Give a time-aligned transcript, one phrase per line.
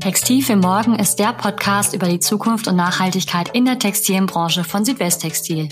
[0.00, 4.84] Textil für Morgen ist der Podcast über die Zukunft und Nachhaltigkeit in der Textilbranche von
[4.84, 5.68] Südwesttextil,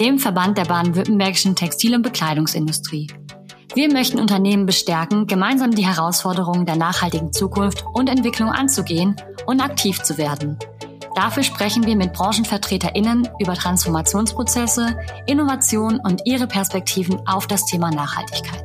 [0.00, 3.08] dem Verband der baden-württembergischen Textil- und Bekleidungsindustrie.
[3.74, 9.16] Wir möchten Unternehmen bestärken, gemeinsam die Herausforderungen der nachhaltigen Zukunft und Entwicklung anzugehen
[9.46, 10.58] und aktiv zu werden.
[11.14, 18.64] Dafür sprechen wir mit BranchenvertreterInnen über Transformationsprozesse, Innovation und ihre Perspektiven auf das Thema Nachhaltigkeit.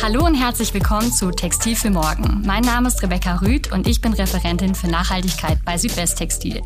[0.00, 2.42] Hallo und herzlich willkommen zu Textil für Morgen.
[2.46, 6.62] Mein Name ist Rebecca Rüth und ich bin Referentin für Nachhaltigkeit bei Südwesttextil.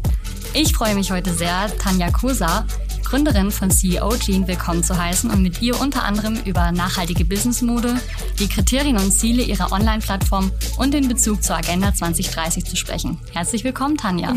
[0.54, 2.66] Ich freue mich heute sehr, Tanja Kosa,
[3.12, 8.00] Gründerin von CEO Jean, willkommen zu heißen und mit ihr unter anderem über nachhaltige Businessmode,
[8.38, 13.18] die Kriterien und Ziele ihrer Online-Plattform und den Bezug zur Agenda 2030 zu sprechen.
[13.34, 14.34] Herzlich willkommen, Tanja.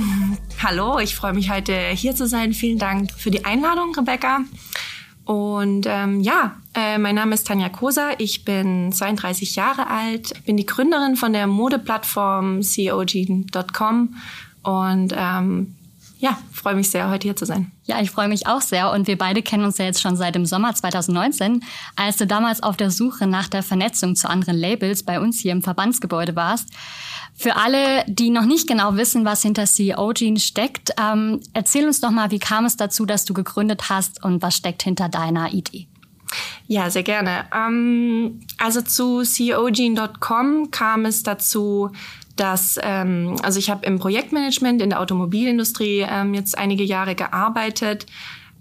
[0.61, 2.51] Hallo, ich freue mich heute hier zu sein.
[2.51, 4.41] Vielen Dank für die Einladung, Rebecca.
[5.23, 10.57] Und ähm, ja, äh, mein Name ist Tanja Kosa, ich bin 32 Jahre alt, bin
[10.57, 14.15] die Gründerin von der Modeplattform COG.com
[14.63, 15.75] und ähm,
[16.19, 17.71] ja, freue mich sehr, heute hier zu sein.
[17.87, 18.91] Ja, ich freue mich auch sehr.
[18.91, 21.63] Und wir beide kennen uns ja jetzt schon seit dem Sommer 2019,
[21.95, 25.51] als du damals auf der Suche nach der Vernetzung zu anderen Labels bei uns hier
[25.51, 26.69] im Verbandsgebäude warst.
[27.35, 32.01] Für alle, die noch nicht genau wissen, was hinter CEO Gene steckt, ähm, erzähl uns
[32.01, 35.53] doch mal, wie kam es dazu, dass du gegründet hast und was steckt hinter deiner
[35.53, 35.87] Idee?
[36.67, 37.45] Ja, sehr gerne.
[37.53, 41.91] Ähm, also zu CEOgene.com kam es dazu,
[42.35, 48.05] dass, ähm, also ich habe im Projektmanagement in der Automobilindustrie ähm, jetzt einige Jahre gearbeitet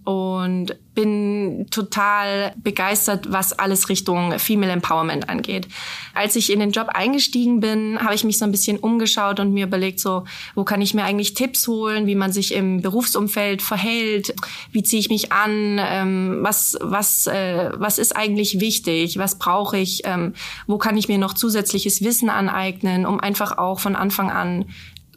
[0.05, 5.66] und bin total begeistert, was alles Richtung Female Empowerment angeht.
[6.14, 9.52] Als ich in den Job eingestiegen bin, habe ich mich so ein bisschen umgeschaut und
[9.52, 10.24] mir überlegt, so,
[10.55, 14.34] wo kann ich mir eigentlich Tipps holen, wie man sich im Berufsumfeld verhält,
[14.72, 19.78] wie ziehe ich mich an, ähm, was, was, äh, was ist eigentlich wichtig, was brauche
[19.78, 20.34] ich, ähm,
[20.67, 24.67] wo kann ich mir noch zusätzliches Wissen aneignen, um einfach auch von Anfang an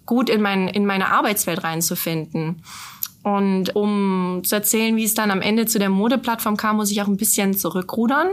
[0.08, 2.64] gut in, mein, in meine Arbeitswelt reinzufinden.
[3.28, 7.02] Und um zu erzählen, wie es dann am Ende zu der Modeplattform kam, muss ich
[7.02, 8.30] auch ein bisschen zurückrudern.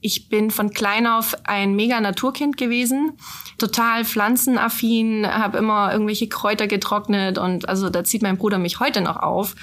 [0.00, 3.12] Ich bin von klein auf ein mega Naturkind gewesen,
[3.58, 9.02] total pflanzenaffin, habe immer irgendwelche Kräuter getrocknet und also da zieht mein Bruder mich heute
[9.02, 9.56] noch auf.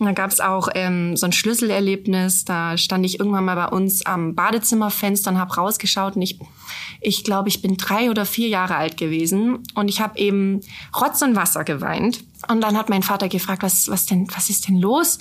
[0.00, 2.46] Und da gab es auch ähm, so ein Schlüsselerlebnis.
[2.46, 6.40] Da stand ich irgendwann mal bei uns am Badezimmerfenster und habe rausgeschaut und ich,
[7.02, 10.60] ich glaube, ich bin drei oder vier Jahre alt gewesen und ich habe eben
[10.98, 14.68] Rotz und Wasser geweint und dann hat mein Vater gefragt, was, was denn, was ist
[14.68, 15.18] denn los?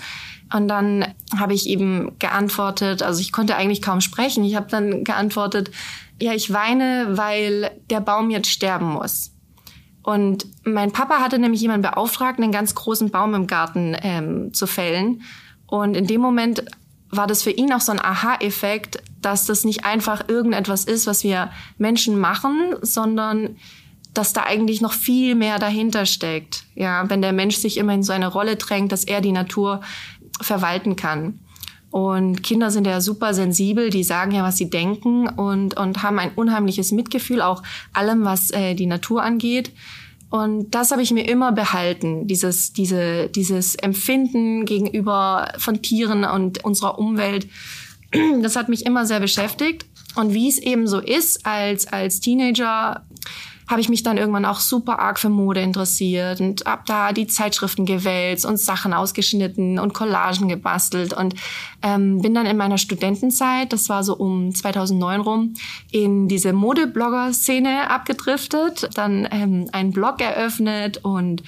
[0.53, 4.45] Und dann habe ich eben geantwortet, also ich konnte eigentlich kaum sprechen.
[4.45, 5.71] Ich habe dann geantwortet,
[6.21, 9.31] ja, ich weine, weil der Baum jetzt sterben muss.
[10.09, 14.65] Und mein Papa hatte nämlich jemanden beauftragt, einen ganz großen Baum im Garten ähm, zu
[14.65, 15.21] fällen.
[15.67, 16.63] Und in dem Moment
[17.11, 21.23] war das für ihn auch so ein Aha-Effekt, dass das nicht einfach irgendetwas ist, was
[21.23, 23.57] wir Menschen machen, sondern
[24.15, 26.63] dass da eigentlich noch viel mehr dahinter steckt.
[26.73, 29.81] Ja, wenn der Mensch sich immer in so eine Rolle drängt, dass er die Natur
[30.41, 31.37] verwalten kann.
[31.91, 36.19] Und Kinder sind ja super sensibel, die sagen ja, was sie denken und, und haben
[36.19, 37.63] ein unheimliches Mitgefühl, auch
[37.93, 39.71] allem, was äh, die Natur angeht.
[40.29, 46.63] Und das habe ich mir immer behalten, dieses, diese, dieses Empfinden gegenüber von Tieren und
[46.63, 47.47] unserer Umwelt.
[48.41, 49.85] Das hat mich immer sehr beschäftigt.
[50.15, 53.05] Und wie es eben so ist, als, als Teenager
[53.69, 57.27] habe ich mich dann irgendwann auch super arg für Mode interessiert und hab da die
[57.27, 61.35] Zeitschriften gewälzt und Sachen ausgeschnitten und Collagen gebastelt und
[61.83, 65.53] ähm, bin dann in meiner Studentenzeit, das war so um 2009 rum,
[65.91, 71.43] in diese Modeblogger-Szene abgedriftet, dann ähm, einen Blog eröffnet und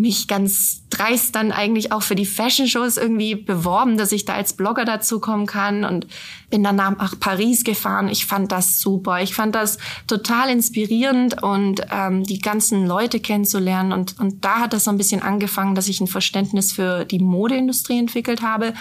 [0.00, 4.34] mich ganz dreist dann eigentlich auch für die Fashion Shows irgendwie beworben, dass ich da
[4.34, 6.06] als Blogger dazu kommen kann und
[6.50, 8.08] bin dann nach Paris gefahren.
[8.08, 9.22] Ich fand das super.
[9.22, 14.72] Ich fand das total inspirierend und ähm, die ganzen Leute kennenzulernen und und da hat
[14.72, 18.74] das so ein bisschen angefangen, dass ich ein Verständnis für die Modeindustrie entwickelt habe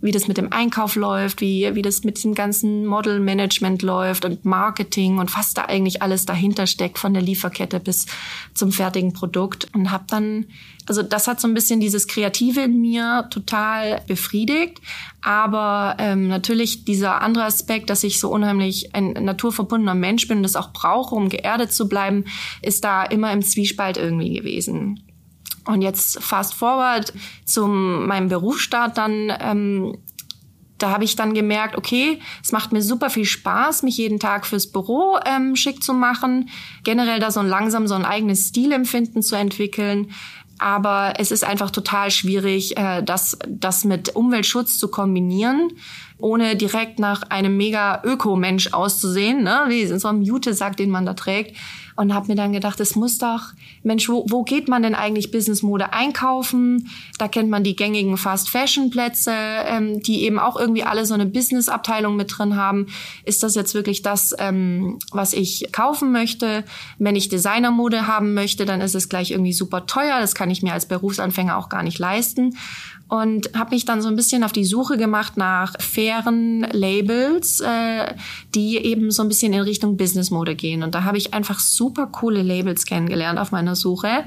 [0.00, 4.44] wie das mit dem Einkauf läuft, wie, wie das mit dem ganzen Model-Management läuft und
[4.44, 8.06] Marketing und was da eigentlich alles dahinter steckt, von der Lieferkette bis
[8.54, 9.68] zum fertigen Produkt.
[9.74, 10.46] Und habe dann,
[10.86, 14.80] also das hat so ein bisschen dieses Kreative in mir total befriedigt.
[15.22, 20.42] Aber ähm, natürlich dieser andere Aspekt, dass ich so unheimlich ein naturverbundener Mensch bin und
[20.42, 22.24] das auch brauche, um geerdet zu bleiben,
[22.60, 25.05] ist da immer im Zwiespalt irgendwie gewesen.
[25.66, 27.12] Und jetzt fast forward
[27.44, 29.98] zu meinem Berufsstart dann, ähm,
[30.78, 34.46] da habe ich dann gemerkt, okay, es macht mir super viel Spaß, mich jeden Tag
[34.46, 36.50] fürs Büro ähm, schick zu machen,
[36.84, 40.10] generell da so ein langsam so ein eigenes Stilempfinden zu entwickeln.
[40.58, 45.72] aber es ist einfach total schwierig, äh, das, das mit Umweltschutz zu kombinieren,
[46.18, 49.64] ohne direkt nach einem mega Öko-Mensch auszusehen, ne?
[49.68, 51.56] wie so ein Jute-Sack, den man da trägt
[51.96, 53.52] und habe mir dann gedacht, es muss doch,
[53.82, 56.88] Mensch, wo, wo geht man denn eigentlich Businessmode einkaufen?
[57.18, 62.16] Da kennt man die gängigen Fast-Fashion-Plätze, ähm, die eben auch irgendwie alle so eine Business-Abteilung
[62.16, 62.86] mit drin haben.
[63.24, 66.64] Ist das jetzt wirklich das, ähm, was ich kaufen möchte?
[66.98, 70.20] Wenn ich Designermode haben möchte, dann ist es gleich irgendwie super teuer.
[70.20, 72.54] Das kann ich mir als Berufsanfänger auch gar nicht leisten
[73.08, 78.14] und habe mich dann so ein bisschen auf die Suche gemacht nach fairen Labels, äh,
[78.54, 80.82] die eben so ein bisschen in Richtung Business Mode gehen.
[80.82, 84.24] Und da habe ich einfach super coole Labels kennengelernt auf meiner Suche.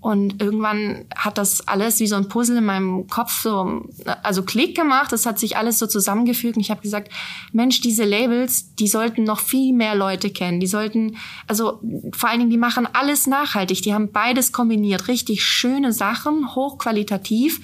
[0.00, 3.82] Und irgendwann hat das alles wie so ein Puzzle in meinem Kopf so,
[4.22, 5.10] also Klick gemacht.
[5.10, 6.56] Das hat sich alles so zusammengefügt.
[6.56, 7.10] Und ich habe gesagt,
[7.52, 10.60] Mensch, diese Labels, die sollten noch viel mehr Leute kennen.
[10.60, 11.16] Die sollten,
[11.48, 11.80] also
[12.12, 13.82] vor allen Dingen, die machen alles nachhaltig.
[13.82, 15.08] Die haben beides kombiniert.
[15.08, 17.60] Richtig schöne Sachen, hochqualitativ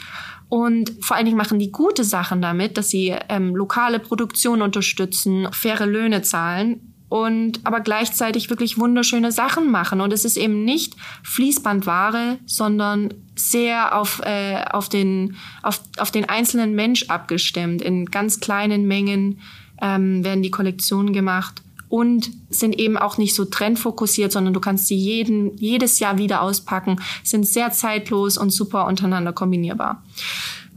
[0.52, 5.48] und vor allen Dingen machen die gute Sachen damit, dass sie ähm, lokale Produktion unterstützen,
[5.50, 10.02] faire Löhne zahlen und aber gleichzeitig wirklich wunderschöne Sachen machen.
[10.02, 16.28] Und es ist eben nicht Fließbandware, sondern sehr auf, äh, auf, den, auf, auf den
[16.28, 17.80] einzelnen Mensch abgestimmt.
[17.80, 19.40] In ganz kleinen Mengen
[19.80, 21.62] ähm, werden die Kollektionen gemacht
[21.92, 26.40] und sind eben auch nicht so trendfokussiert, sondern du kannst sie jeden, jedes Jahr wieder
[26.40, 30.02] auspacken, sind sehr zeitlos und super untereinander kombinierbar.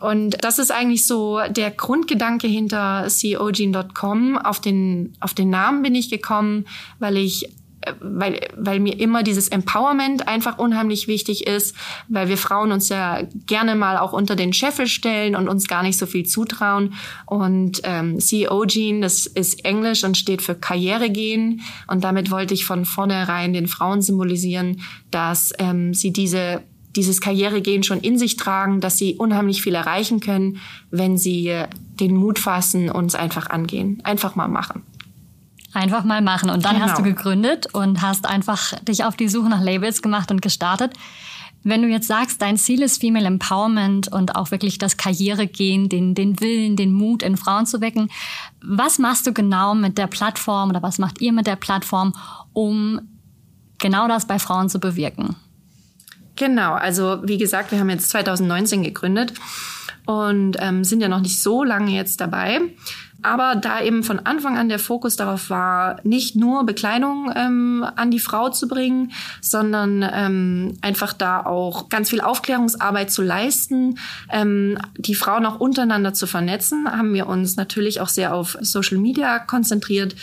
[0.01, 4.37] Und das ist eigentlich so der Grundgedanke hinter CEOgene.com.
[4.37, 6.65] Auf den, auf den Namen bin ich gekommen,
[6.99, 7.47] weil ich
[7.99, 11.75] weil, weil mir immer dieses Empowerment einfach unheimlich wichtig ist,
[12.07, 15.83] weil wir Frauen uns ja gerne mal auch unter den Scheffel stellen und uns gar
[15.83, 16.93] nicht so viel zutrauen.
[17.25, 21.61] Und ähm, CEO-Gene, das ist Englisch und steht für Karrieregehen.
[21.87, 24.81] Und damit wollte ich von vornherein den Frauen symbolisieren,
[25.11, 26.63] dass ähm, sie diese
[26.95, 30.59] dieses Karrieregehen schon in sich tragen, dass sie unheimlich viel erreichen können,
[30.91, 31.51] wenn sie
[31.99, 33.99] den Mut fassen und es einfach angehen.
[34.03, 34.83] Einfach mal machen.
[35.75, 36.49] Einfach mal machen.
[36.49, 36.85] Und dann genau.
[36.85, 37.15] hast du genau.
[37.15, 40.93] gegründet und hast einfach dich auf die Suche nach Labels gemacht und gestartet.
[41.63, 46.15] Wenn du jetzt sagst, dein Ziel ist Female Empowerment und auch wirklich das Karrieregehen, den,
[46.15, 48.09] den Willen, den Mut in Frauen zu wecken,
[48.61, 52.13] was machst du genau mit der Plattform oder was macht ihr mit der Plattform,
[52.53, 53.01] um
[53.77, 55.35] genau das bei Frauen zu bewirken?
[56.37, 59.33] Genau, also wie gesagt, wir haben jetzt 2019 gegründet
[60.05, 62.61] und ähm, sind ja noch nicht so lange jetzt dabei.
[63.25, 68.11] Aber da eben von Anfang an der Fokus darauf war, nicht nur Bekleidung ähm, an
[68.11, 73.97] die Frau zu bringen, sondern ähm, einfach da auch ganz viel Aufklärungsarbeit zu leisten,
[74.31, 78.99] ähm, die Frauen auch untereinander zu vernetzen, haben wir uns natürlich auch sehr auf Social
[78.99, 80.15] Media konzentriert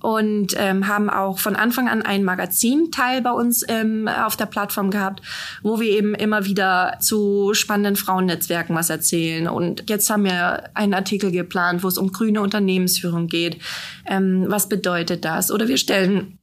[0.00, 4.90] und ähm, haben auch von Anfang an einen Magazinteil bei uns ähm, auf der Plattform
[4.90, 5.22] gehabt,
[5.62, 9.48] wo wir eben immer wieder zu spannenden Frauennetzwerken was erzählen.
[9.48, 13.58] Und jetzt haben wir einen Artikel geplant, wo es um grüne Unternehmensführung geht.
[14.06, 15.50] Ähm, was bedeutet das?
[15.50, 16.37] Oder wir stellen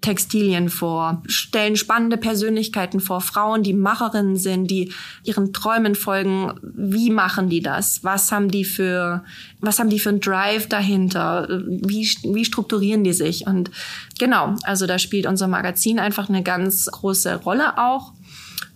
[0.00, 4.92] Textilien vor, stellen spannende Persönlichkeiten vor, Frauen, die Macherinnen sind, die
[5.22, 6.52] ihren Träumen folgen.
[6.62, 8.02] Wie machen die das?
[8.04, 9.24] Was haben die für,
[9.60, 11.48] was haben die für einen Drive dahinter?
[11.66, 13.46] Wie, wie strukturieren die sich?
[13.46, 13.70] Und
[14.18, 18.12] genau, also da spielt unser Magazin einfach eine ganz große Rolle auch.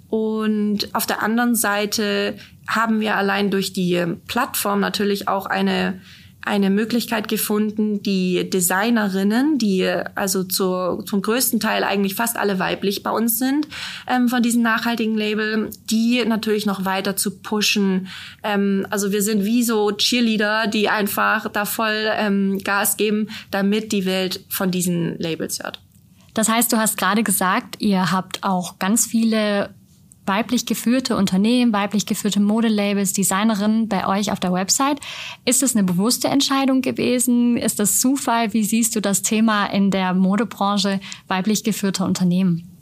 [0.09, 6.01] Und auf der anderen Seite haben wir allein durch die Plattform natürlich auch eine
[6.43, 13.03] eine Möglichkeit gefunden, die Designerinnen, die also zu, zum größten Teil eigentlich fast alle weiblich
[13.03, 13.69] bei uns sind,
[14.07, 18.09] ähm, von diesem nachhaltigen Label, die natürlich noch weiter zu pushen.
[18.43, 23.93] Ähm, also wir sind wie so Cheerleader, die einfach da voll ähm, Gas geben, damit
[23.93, 25.81] die Welt von diesen Labels hört.
[26.35, 29.71] Das heißt, du hast gerade gesagt, ihr habt auch ganz viele
[30.29, 35.01] weiblich geführte Unternehmen, weiblich geführte Modelabels, Designerinnen bei euch auf der Website.
[35.45, 37.57] Ist es eine bewusste Entscheidung gewesen?
[37.57, 38.53] Ist das Zufall?
[38.53, 42.79] Wie siehst du das Thema in der Modebranche weiblich geführte Unternehmen?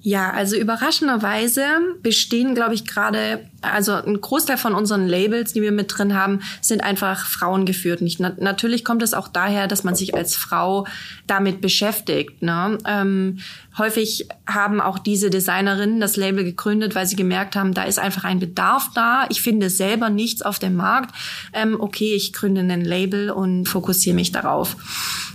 [0.00, 1.64] Ja, also überraschenderweise
[2.02, 6.40] bestehen, glaube ich, gerade, also ein Großteil von unseren Labels, die wir mit drin haben,
[6.60, 8.00] sind einfach frauengeführt.
[8.00, 10.86] Nicht, na, natürlich kommt es auch daher, dass man sich als Frau
[11.26, 12.42] damit beschäftigt.
[12.42, 12.78] Ne?
[12.86, 13.40] Ähm,
[13.78, 18.24] häufig haben auch diese Designerinnen das Label gegründet, weil sie gemerkt haben, da ist einfach
[18.24, 19.26] ein Bedarf da.
[19.30, 21.14] Ich finde selber nichts auf dem Markt.
[21.52, 24.76] Ähm, okay, ich gründe ein Label und fokussiere mich darauf.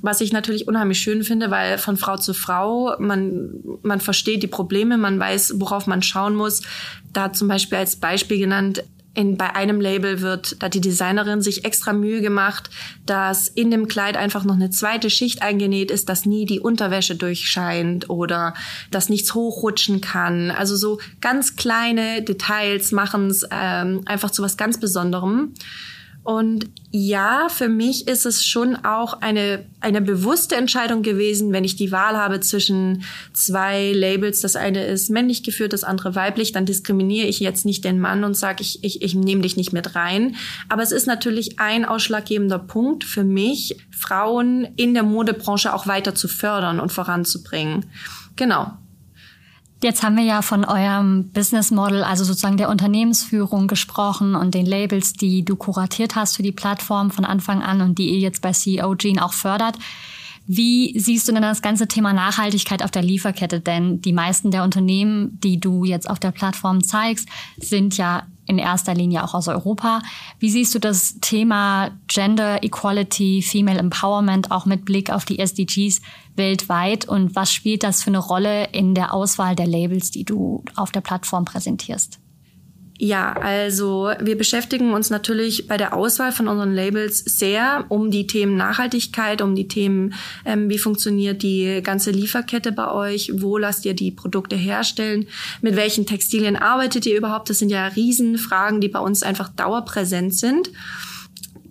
[0.01, 4.47] Was ich natürlich unheimlich schön finde, weil von Frau zu Frau man, man versteht die
[4.47, 6.61] Probleme, man weiß, worauf man schauen muss.
[7.13, 8.83] Da zum Beispiel als Beispiel genannt,
[9.15, 12.69] in, bei einem Label wird, da die Designerin sich extra Mühe gemacht,
[13.05, 17.15] dass in dem Kleid einfach noch eine zweite Schicht eingenäht ist, dass nie die Unterwäsche
[17.15, 18.55] durchscheint oder
[18.89, 20.49] dass nichts hochrutschen kann.
[20.49, 25.53] Also so ganz kleine Details machen es ähm, einfach zu was ganz Besonderem.
[26.23, 31.75] Und ja, für mich ist es schon auch eine, eine bewusste Entscheidung gewesen, wenn ich
[31.75, 33.03] die Wahl habe zwischen
[33.33, 34.39] zwei Labels.
[34.39, 36.53] Das eine ist männlich geführt, das andere weiblich.
[36.53, 39.73] Dann diskriminiere ich jetzt nicht den Mann und sage, ich, ich, ich nehme dich nicht
[39.73, 40.37] mit rein.
[40.69, 46.15] Aber es ist natürlich ein ausschlaggebender Punkt für mich, Frauen in der Modebranche auch weiter
[46.15, 47.85] zu fördern und voranzubringen.
[48.37, 48.71] Genau.
[49.83, 54.65] Jetzt haben wir ja von eurem Business Model, also sozusagen der Unternehmensführung gesprochen und den
[54.65, 58.41] Labels, die du kuratiert hast für die Plattform von Anfang an und die ihr jetzt
[58.41, 59.77] bei CEO Gene auch fördert.
[60.47, 63.59] Wie siehst du denn das ganze Thema Nachhaltigkeit auf der Lieferkette?
[63.59, 68.57] Denn die meisten der Unternehmen, die du jetzt auf der Plattform zeigst, sind ja in
[68.57, 70.01] erster Linie auch aus Europa.
[70.39, 76.01] Wie siehst du das Thema Gender Equality, Female Empowerment auch mit Blick auf die SDGs
[76.35, 80.63] weltweit und was spielt das für eine Rolle in der Auswahl der Labels, die du
[80.75, 82.19] auf der Plattform präsentierst?
[82.99, 88.27] Ja, also wir beschäftigen uns natürlich bei der Auswahl von unseren Labels sehr um die
[88.27, 90.13] Themen Nachhaltigkeit, um die Themen,
[90.45, 95.25] ähm, wie funktioniert die ganze Lieferkette bei euch, wo lasst ihr die Produkte herstellen,
[95.61, 97.49] mit welchen Textilien arbeitet ihr überhaupt.
[97.49, 100.69] Das sind ja Riesenfragen, die bei uns einfach dauerpräsent sind.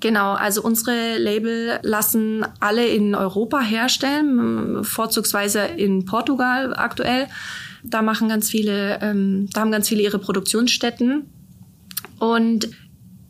[0.00, 7.28] Genau, also unsere Label lassen alle in Europa herstellen, vorzugsweise in Portugal aktuell.
[7.82, 11.24] Da machen ganz viele, ähm, da haben ganz viele ihre Produktionsstätten.
[12.18, 12.68] Und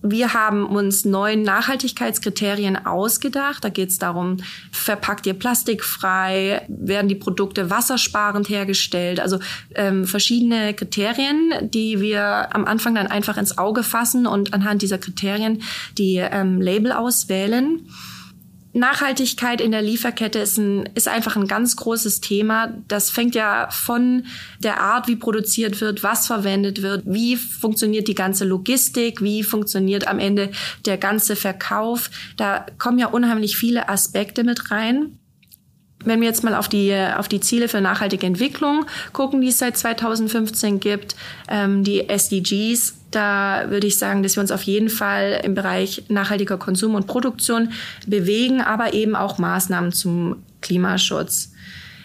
[0.03, 3.65] wir haben uns neun Nachhaltigkeitskriterien ausgedacht.
[3.65, 4.39] Da geht es darum,
[4.73, 9.21] verpackt ihr plastikfrei, werden die Produkte wassersparend hergestellt.
[9.21, 9.39] Also
[9.77, 14.99] ähm, verschiedene Kriterien, die wir am Anfang dann einfach ins Auge fassen und anhand dieser
[14.99, 15.63] Kriterien
[15.99, 17.87] die ähm, Label auswählen.
[18.75, 22.73] Nachhaltigkeit in der Lieferkette ist, ein, ist einfach ein ganz großes Thema.
[22.89, 24.25] Das fängt ja von
[24.61, 30.09] der Art, wie produziert wird, was verwendet wird, wie funktioniert die ganze Logistik, wie funktioniert
[30.09, 30.51] am Ende
[30.87, 32.11] der ganze Verkauf.
[32.37, 35.19] Da kommen ja unheimlich viele Aspekte mit rein.
[36.05, 39.59] Wenn wir jetzt mal auf die, auf die Ziele für nachhaltige Entwicklung gucken, die es
[39.59, 41.17] seit 2015 gibt,
[41.49, 46.05] ähm, die SDGs, da würde ich sagen, dass wir uns auf jeden Fall im Bereich
[46.09, 47.73] nachhaltiger Konsum und Produktion
[48.07, 51.53] bewegen, aber eben auch Maßnahmen zum Klimaschutz.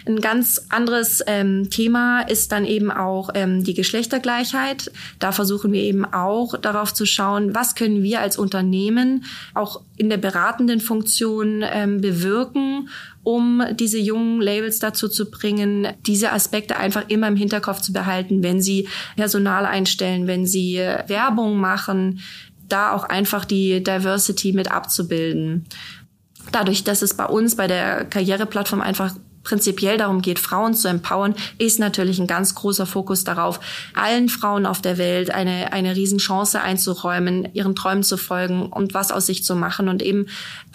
[0.08, 4.90] Ein ganz anderes ähm, Thema ist dann eben auch ähm, die Geschlechtergleichheit.
[5.20, 10.10] Da versuchen wir eben auch darauf zu schauen, was können wir als Unternehmen auch in
[10.10, 12.88] der beratenden Funktion ähm, bewirken,
[13.28, 18.42] um diese jungen Labels dazu zu bringen, diese Aspekte einfach immer im Hinterkopf zu behalten,
[18.42, 22.22] wenn sie Personal einstellen, wenn sie Werbung machen,
[22.70, 25.66] da auch einfach die Diversity mit abzubilden.
[26.54, 29.14] Dadurch, dass es bei uns bei der Karriereplattform einfach
[29.48, 33.62] prinzipiell darum geht, Frauen zu empowern, ist natürlich ein ganz großer Fokus darauf,
[33.94, 39.10] allen Frauen auf der Welt eine, eine Riesenchance einzuräumen, ihren Träumen zu folgen und was
[39.10, 40.26] aus sich zu machen und eben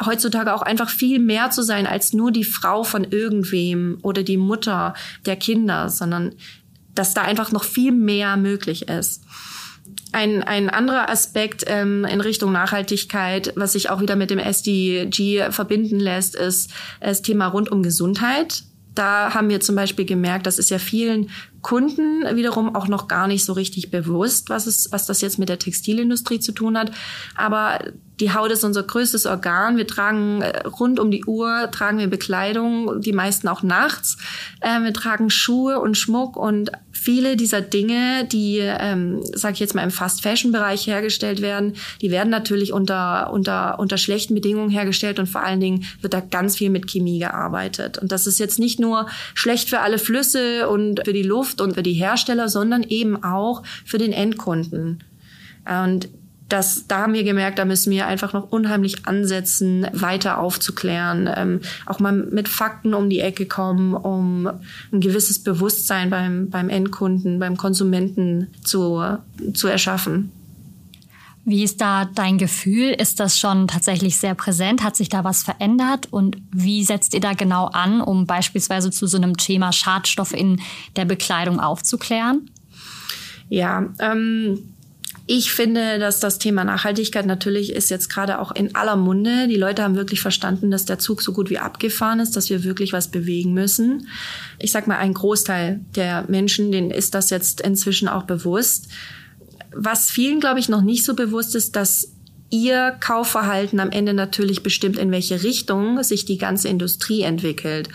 [0.02, 4.38] heutzutage auch einfach viel mehr zu sein als nur die Frau von irgendwem oder die
[4.38, 4.94] Mutter
[5.26, 6.32] der Kinder, sondern
[6.94, 9.22] dass da einfach noch viel mehr möglich ist.
[10.12, 15.50] Ein, ein anderer Aspekt ähm, in Richtung Nachhaltigkeit, was sich auch wieder mit dem SDG
[15.50, 16.70] verbinden lässt, ist
[17.00, 18.64] das Thema rund um Gesundheit.
[18.94, 21.30] Da haben wir zum Beispiel gemerkt, das ist ja vielen
[21.62, 25.48] Kunden wiederum auch noch gar nicht so richtig bewusst, was es, was das jetzt mit
[25.48, 26.90] der Textilindustrie zu tun hat.
[27.34, 27.78] Aber
[28.20, 29.76] die Haut ist unser größtes Organ.
[29.76, 34.18] Wir tragen äh, rund um die Uhr, tragen wir Bekleidung, die meisten auch nachts.
[34.60, 36.70] Äh, wir tragen Schuhe und Schmuck und
[37.02, 42.30] viele dieser Dinge, die, ähm, sage ich jetzt mal, im Fast-Fashion-Bereich hergestellt werden, die werden
[42.30, 46.70] natürlich unter, unter, unter schlechten Bedingungen hergestellt und vor allen Dingen wird da ganz viel
[46.70, 47.98] mit Chemie gearbeitet.
[47.98, 51.74] Und das ist jetzt nicht nur schlecht für alle Flüsse und für die Luft und
[51.74, 55.02] für die Hersteller, sondern eben auch für den Endkunden.
[55.66, 56.08] Und
[56.52, 61.60] das, da haben wir gemerkt, da müssen wir einfach noch unheimlich ansetzen, weiter aufzuklären, ähm,
[61.86, 64.50] auch mal mit Fakten um die Ecke kommen, um
[64.92, 69.02] ein gewisses Bewusstsein beim, beim Endkunden, beim Konsumenten zu,
[69.54, 70.30] zu erschaffen.
[71.44, 72.90] Wie ist da dein Gefühl?
[72.90, 74.84] Ist das schon tatsächlich sehr präsent?
[74.84, 76.06] Hat sich da was verändert?
[76.10, 80.60] Und wie setzt ihr da genau an, um beispielsweise zu so einem Thema Schadstoff in
[80.94, 82.48] der Bekleidung aufzuklären?
[83.48, 84.71] Ja, ähm,
[85.26, 89.46] ich finde, dass das Thema Nachhaltigkeit natürlich ist jetzt gerade auch in aller Munde.
[89.48, 92.64] Die Leute haben wirklich verstanden, dass der Zug so gut wie abgefahren ist, dass wir
[92.64, 94.08] wirklich was bewegen müssen.
[94.58, 98.88] Ich sag mal, ein Großteil der Menschen, denen ist das jetzt inzwischen auch bewusst.
[99.74, 102.12] was vielen, glaube ich, noch nicht so bewusst ist, dass
[102.52, 107.88] ihr Kaufverhalten am Ende natürlich bestimmt, in welche Richtung sich die ganze Industrie entwickelt.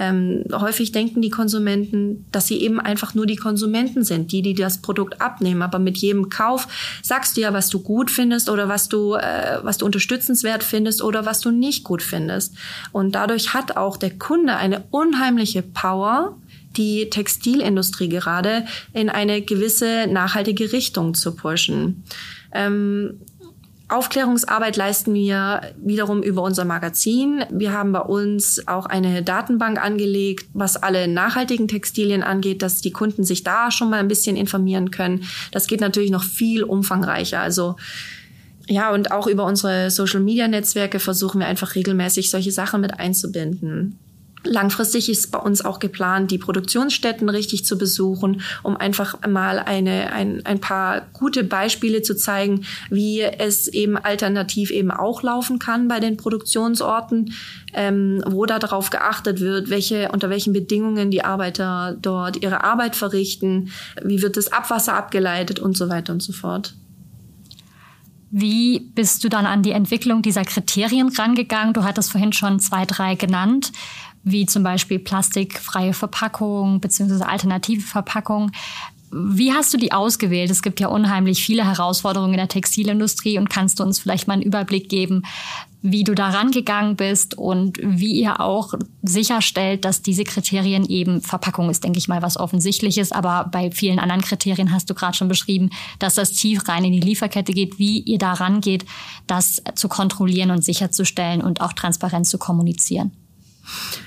[0.00, 4.54] Ähm, häufig denken die Konsumenten, dass sie eben einfach nur die Konsumenten sind, die, die
[4.54, 5.62] das Produkt abnehmen.
[5.62, 6.66] Aber mit jedem Kauf
[7.02, 11.02] sagst du ja, was du gut findest oder was du, äh, was du unterstützenswert findest
[11.02, 12.56] oder was du nicht gut findest.
[12.90, 16.36] Und dadurch hat auch der Kunde eine unheimliche Power,
[16.76, 22.02] die Textilindustrie gerade in eine gewisse nachhaltige Richtung zu pushen.
[22.52, 23.20] Ähm,
[23.90, 27.44] Aufklärungsarbeit leisten wir wiederum über unser Magazin.
[27.50, 32.92] Wir haben bei uns auch eine Datenbank angelegt, was alle nachhaltigen Textilien angeht, dass die
[32.92, 35.24] Kunden sich da schon mal ein bisschen informieren können.
[35.50, 37.40] Das geht natürlich noch viel umfangreicher.
[37.40, 37.76] Also
[38.68, 43.98] ja, und auch über unsere Social-Media-Netzwerke versuchen wir einfach regelmäßig solche Sachen mit einzubinden.
[44.42, 50.12] Langfristig ist bei uns auch geplant, die Produktionsstätten richtig zu besuchen, um einfach mal eine,
[50.12, 55.88] ein, ein paar gute Beispiele zu zeigen, wie es eben alternativ eben auch laufen kann
[55.88, 57.34] bei den Produktionsorten,
[57.74, 62.96] ähm, wo da darauf geachtet wird, welche, unter welchen Bedingungen die Arbeiter dort ihre Arbeit
[62.96, 63.70] verrichten,
[64.02, 66.74] wie wird das Abwasser abgeleitet und so weiter und so fort.
[68.32, 71.74] Wie bist du dann an die Entwicklung dieser Kriterien rangegangen?
[71.74, 73.72] Du hattest vorhin schon zwei, drei genannt
[74.22, 77.24] wie zum Beispiel plastikfreie Verpackung bzw.
[77.24, 78.52] alternative Verpackung.
[79.12, 80.50] Wie hast du die ausgewählt?
[80.50, 84.34] Es gibt ja unheimlich viele Herausforderungen in der Textilindustrie und kannst du uns vielleicht mal
[84.34, 85.22] einen Überblick geben,
[85.82, 91.70] wie du da rangegangen bist und wie ihr auch sicherstellt, dass diese Kriterien eben Verpackung
[91.70, 95.28] ist, denke ich mal, was offensichtliches, aber bei vielen anderen Kriterien hast du gerade schon
[95.28, 98.84] beschrieben, dass das tief rein in die Lieferkette geht, wie ihr da rangeht,
[99.26, 103.12] das zu kontrollieren und sicherzustellen und auch transparent zu kommunizieren.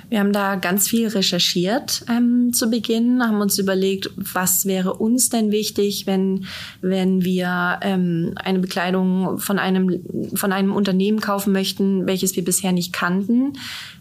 [0.09, 5.29] Wir haben da ganz viel recherchiert ähm, zu Beginn, haben uns überlegt, was wäre uns
[5.29, 6.45] denn wichtig, wenn,
[6.81, 10.03] wenn wir ähm, eine Bekleidung von einem,
[10.35, 13.53] von einem Unternehmen kaufen möchten, welches wir bisher nicht kannten.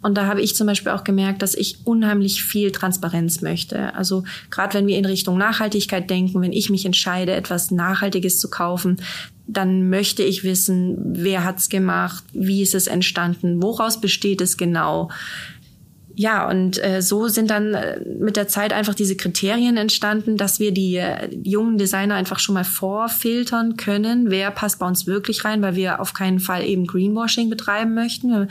[0.03, 3.95] Und da habe ich zum Beispiel auch gemerkt, dass ich unheimlich viel Transparenz möchte.
[3.95, 8.51] Also gerade wenn wir in Richtung Nachhaltigkeit denken, wenn ich mich entscheide, etwas Nachhaltiges zu
[8.51, 8.99] kaufen,
[9.47, 15.11] dann möchte ich wissen, wer hat's gemacht, wie ist es entstanden, woraus besteht es genau
[16.15, 20.61] ja, und äh, so sind dann äh, mit der Zeit einfach diese Kriterien entstanden, dass
[20.61, 25.45] wir die äh, jungen Designer einfach schon mal vorfiltern können, wer passt bei uns wirklich
[25.45, 28.49] rein, weil wir auf keinen Fall eben Greenwashing betreiben möchten.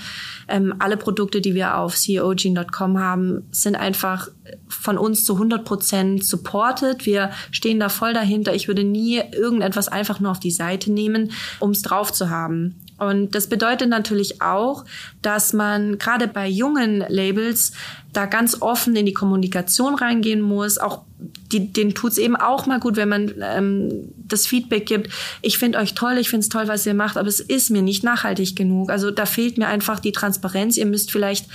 [0.48, 4.30] Ähm, alle Produkte, die wir auf ceogene.com haben, sind einfach
[4.68, 7.06] von uns zu 100 Prozent supported.
[7.06, 8.56] Wir stehen da voll dahinter.
[8.56, 12.76] Ich würde nie irgendetwas einfach nur auf die Seite nehmen, um es drauf zu haben.
[13.02, 14.86] Und das bedeutet natürlich auch,
[15.24, 17.74] dass man gerade bei jungen Labels
[18.14, 21.02] da ganz offen in die Kommunikation reingehen muss, auch
[21.52, 25.12] die, denen tut's eben auch mal gut, wenn man ähm, das Feedback gibt.
[25.42, 27.82] Ich finde euch toll, ich finde es toll, was ihr macht, aber es ist mir
[27.82, 28.90] nicht nachhaltig genug.
[28.90, 30.78] Also da fehlt mir einfach die Transparenz.
[30.78, 31.48] Ihr müsst vielleicht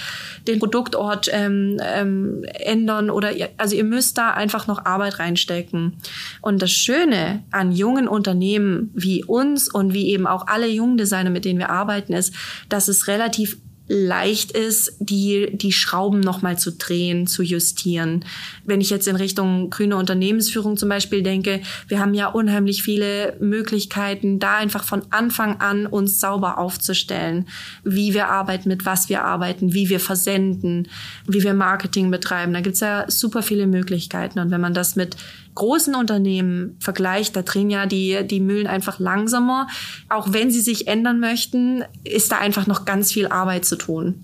[0.47, 5.97] den Produktort ähm, ähm, ändern oder ihr, also ihr müsst da einfach noch Arbeit reinstecken.
[6.43, 11.31] Und das Schöne an jungen Unternehmen wie uns und wie eben auch alle jungen Designer,
[11.31, 12.35] mit denen wir arbeiten, ist,
[12.69, 18.25] dass es relativ leicht ist, die, die Schrauben nochmal zu drehen, zu justieren.
[18.65, 23.37] Wenn ich jetzt in Richtung grüne Unternehmensführung zum Beispiel denke, wir haben ja unheimlich viele
[23.41, 27.47] Möglichkeiten, da einfach von Anfang an uns sauber aufzustellen,
[27.85, 30.89] wie wir arbeiten, mit was wir arbeiten, wie wir versenden,
[31.27, 32.53] wie wir Marketing betreiben.
[32.53, 34.41] Da gibt's ja super viele Möglichkeiten.
[34.41, 35.17] Und wenn man das mit
[35.57, 39.67] großen Unternehmen vergleicht, da drehen ja die, die Mühlen einfach langsamer.
[40.09, 44.23] Auch wenn sie sich ändern möchten, ist da einfach noch ganz viel Arbeit zu tun.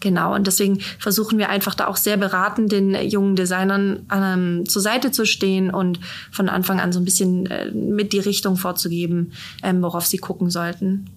[0.00, 4.80] Genau, und deswegen versuchen wir einfach da auch sehr beratend den jungen Designern ähm, zur
[4.80, 6.00] Seite zu stehen und
[6.32, 9.32] von Anfang an so ein bisschen äh, mit die Richtung vorzugeben,
[9.62, 11.10] ähm, worauf sie gucken sollten.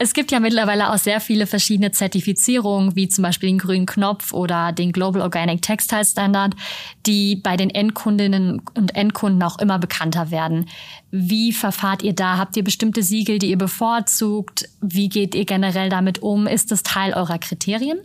[0.00, 4.32] Es gibt ja mittlerweile auch sehr viele verschiedene Zertifizierungen, wie zum Beispiel den grünen Knopf
[4.32, 6.54] oder den Global Organic Textile Standard,
[7.04, 10.66] die bei den Endkundinnen und Endkunden auch immer bekannter werden.
[11.10, 12.38] Wie verfahrt ihr da?
[12.38, 14.68] Habt ihr bestimmte Siegel, die ihr bevorzugt?
[14.80, 16.46] Wie geht ihr generell damit um?
[16.46, 17.98] Ist das Teil eurer Kriterien?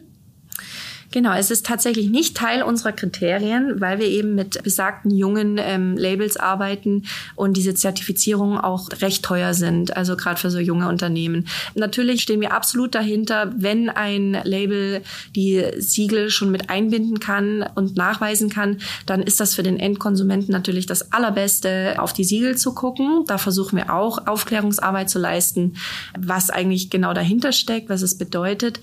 [1.14, 5.96] Genau, es ist tatsächlich nicht Teil unserer Kriterien, weil wir eben mit besagten jungen ähm,
[5.96, 7.04] Labels arbeiten
[7.36, 11.48] und diese Zertifizierungen auch recht teuer sind, also gerade für so junge Unternehmen.
[11.76, 15.04] Natürlich stehen wir absolut dahinter, wenn ein Label
[15.36, 20.52] die Siegel schon mit einbinden kann und nachweisen kann, dann ist das für den Endkonsumenten
[20.52, 23.26] natürlich das Allerbeste, auf die Siegel zu gucken.
[23.28, 25.76] Da versuchen wir auch Aufklärungsarbeit zu leisten,
[26.18, 28.80] was eigentlich genau dahinter steckt, was es bedeutet.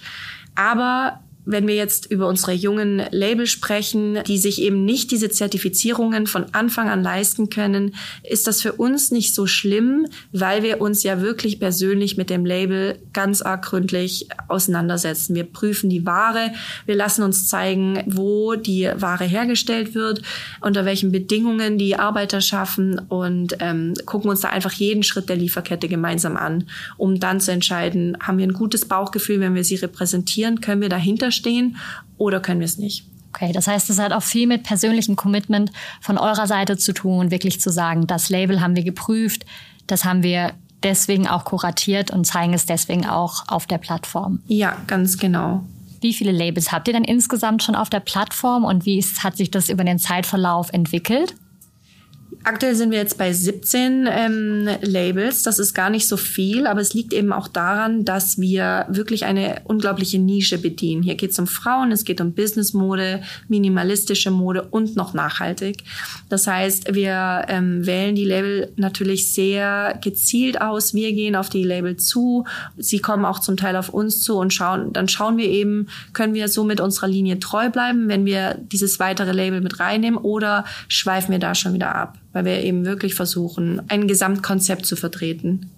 [0.54, 6.26] Aber wenn wir jetzt über unsere jungen Label sprechen, die sich eben nicht diese Zertifizierungen
[6.26, 11.03] von Anfang an leisten können, ist das für uns nicht so schlimm, weil wir uns
[11.03, 15.35] ja wirklich persönlich mit dem Label ganz arg gründlich auseinandersetzen.
[15.35, 16.53] Wir prüfen die Ware,
[16.87, 20.22] wir lassen uns zeigen, wo die Ware hergestellt wird,
[20.61, 25.37] unter welchen Bedingungen die Arbeiter schaffen und ähm, gucken uns da einfach jeden Schritt der
[25.37, 26.64] Lieferkette gemeinsam an,
[26.96, 30.88] um dann zu entscheiden, haben wir ein gutes Bauchgefühl, wenn wir sie repräsentieren, können wir
[30.88, 31.76] dahinter stehen
[32.16, 33.06] oder können wir es nicht.
[33.32, 37.30] Okay, das heißt, es hat auch viel mit persönlichem Commitment von eurer Seite zu tun,
[37.30, 39.46] wirklich zu sagen, das Label haben wir geprüft,
[39.86, 44.40] das haben wir deswegen auch kuratiert und zeigen es deswegen auch auf der Plattform.
[44.48, 45.64] Ja, ganz genau.
[46.00, 49.50] Wie viele Labels habt ihr denn insgesamt schon auf der Plattform und wie hat sich
[49.50, 51.34] das über den Zeitverlauf entwickelt?
[52.42, 55.42] Aktuell sind wir jetzt bei 17 ähm, Labels.
[55.42, 59.26] Das ist gar nicht so viel, aber es liegt eben auch daran, dass wir wirklich
[59.26, 61.03] eine unglaubliche Nische bedienen.
[61.03, 65.85] Hier geht es um Frauen, es geht um Businessmode, minimalistische Mode und noch nachhaltig.
[66.31, 70.94] Das heißt, wir ähm, wählen die Label natürlich sehr gezielt aus.
[70.94, 72.46] Wir gehen auf die Label zu.
[72.79, 76.33] Sie kommen auch zum Teil auf uns zu und schauen, dann schauen wir eben, können
[76.33, 80.64] wir so mit unserer Linie treu bleiben, wenn wir dieses weitere Label mit reinnehmen oder
[80.88, 82.16] schweifen wir da schon wieder ab?
[82.32, 85.70] Weil wir eben wirklich versuchen, ein Gesamtkonzept zu vertreten.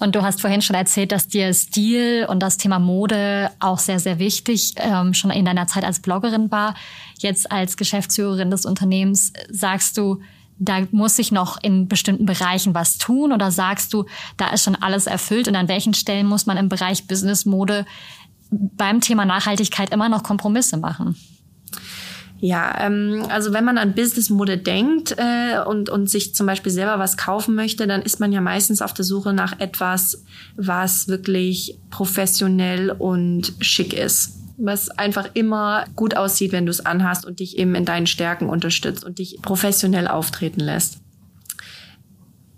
[0.00, 4.00] Und du hast vorhin schon erzählt, dass dir Stil und das Thema Mode auch sehr,
[4.00, 6.74] sehr wichtig ähm, schon in deiner Zeit als Bloggerin war.
[7.18, 10.20] Jetzt als Geschäftsführerin des Unternehmens sagst du,
[10.58, 14.06] da muss sich noch in bestimmten Bereichen was tun oder sagst du,
[14.38, 17.84] da ist schon alles erfüllt und an welchen Stellen muss man im Bereich Business Mode
[18.50, 21.16] beim Thema Nachhaltigkeit immer noch Kompromisse machen?
[22.40, 26.98] Ja, ähm, also wenn man an Businessmode denkt äh, und, und sich zum Beispiel selber
[26.98, 30.24] was kaufen möchte, dann ist man ja meistens auf der Suche nach etwas,
[30.56, 34.38] was wirklich professionell und schick ist.
[34.56, 38.48] Was einfach immer gut aussieht, wenn du es anhast und dich eben in deinen Stärken
[38.48, 40.98] unterstützt und dich professionell auftreten lässt.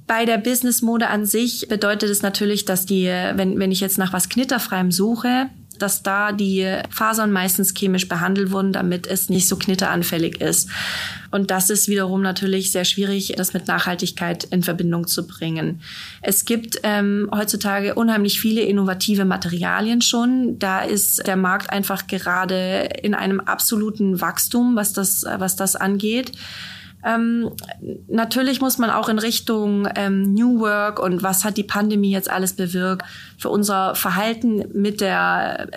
[0.07, 4.13] Bei der Businessmode an sich bedeutet es natürlich, dass die, wenn, wenn ich jetzt nach
[4.13, 5.49] was Knitterfreiem suche,
[5.83, 10.69] dass da die Fasern meistens chemisch behandelt wurden, damit es nicht so knitteranfällig ist.
[11.31, 15.81] Und das ist wiederum natürlich sehr schwierig, das mit Nachhaltigkeit in Verbindung zu bringen.
[16.21, 20.59] Es gibt ähm, heutzutage unheimlich viele innovative Materialien schon.
[20.59, 26.33] Da ist der Markt einfach gerade in einem absoluten Wachstum, was das, was das angeht.
[27.05, 27.51] Ähm,
[28.09, 32.31] natürlich muss man auch in Richtung ähm, New Work und was hat die Pandemie jetzt
[32.31, 33.05] alles bewirkt
[33.39, 35.69] für unser Verhalten mit der,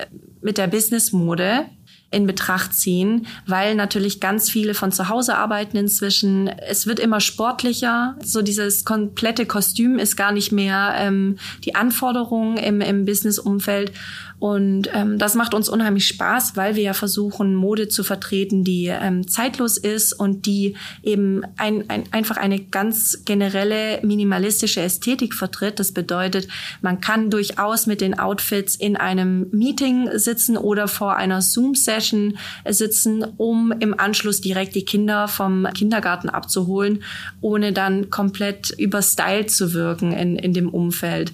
[0.42, 1.66] mit der Business-Mode
[2.12, 6.48] in Betracht ziehen, weil natürlich ganz viele von zu Hause arbeiten inzwischen.
[6.48, 8.16] Es wird immer sportlicher.
[8.24, 13.92] So dieses komplette Kostüm ist gar nicht mehr ähm, die Anforderung im, im Business-Umfeld.
[14.38, 18.88] Und ähm, das macht uns unheimlich Spaß, weil wir ja versuchen, Mode zu vertreten, die
[18.88, 25.80] ähm, zeitlos ist und die eben ein, ein, einfach eine ganz generelle minimalistische Ästhetik vertritt.
[25.80, 26.48] Das bedeutet,
[26.82, 33.24] man kann durchaus mit den Outfits in einem Meeting sitzen oder vor einer Zoom-Session sitzen,
[33.38, 37.04] um im Anschluss direkt die Kinder vom Kindergarten abzuholen,
[37.40, 41.32] ohne dann komplett überstylt zu wirken in, in dem Umfeld.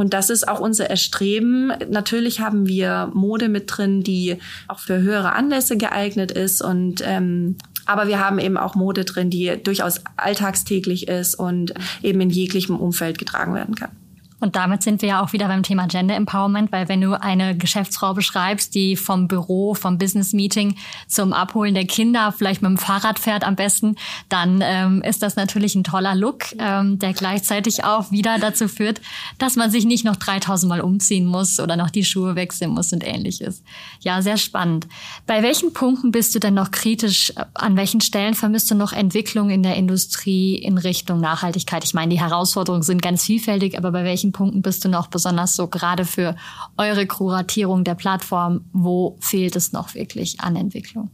[0.00, 1.72] Und das ist auch unser Erstreben.
[1.90, 7.56] Natürlich haben wir Mode mit drin, die auch für höhere Anlässe geeignet ist und ähm,
[7.84, 12.76] aber wir haben eben auch Mode drin, die durchaus alltagstäglich ist und eben in jeglichem
[12.76, 13.90] Umfeld getragen werden kann.
[14.40, 17.56] Und damit sind wir ja auch wieder beim Thema Gender Empowerment, weil wenn du eine
[17.56, 20.76] Geschäftsfrau beschreibst, die vom Büro, vom Business Meeting
[21.06, 23.96] zum Abholen der Kinder vielleicht mit dem Fahrrad fährt am besten,
[24.28, 29.00] dann ähm, ist das natürlich ein toller Look, ähm, der gleichzeitig auch wieder dazu führt,
[29.38, 32.92] dass man sich nicht noch 3000 Mal umziehen muss oder noch die Schuhe wechseln muss
[32.92, 33.62] und ähnliches.
[34.00, 34.88] Ja, sehr spannend.
[35.26, 37.32] Bei welchen Punkten bist du denn noch kritisch?
[37.54, 41.84] An welchen Stellen vermisst du noch Entwicklung in der Industrie in Richtung Nachhaltigkeit?
[41.84, 45.08] Ich meine, die Herausforderungen sind ganz vielfältig, aber bei welchen welchen Punkten bist du noch
[45.08, 46.36] besonders so gerade für
[46.76, 48.64] eure Kuratierung der Plattform?
[48.72, 51.10] Wo fehlt es noch wirklich an Entwicklung?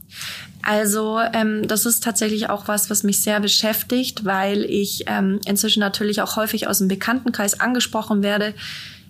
[0.62, 5.80] Also ähm, das ist tatsächlich auch was, was mich sehr beschäftigt, weil ich ähm, inzwischen
[5.80, 8.54] natürlich auch häufig aus dem Bekanntenkreis angesprochen werde.